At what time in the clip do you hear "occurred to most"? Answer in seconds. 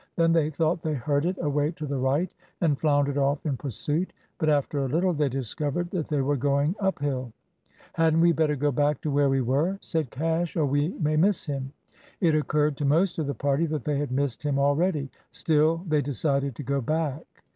12.33-13.19